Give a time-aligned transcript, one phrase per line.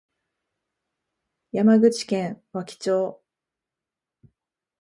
[1.51, 3.21] 山口県和木町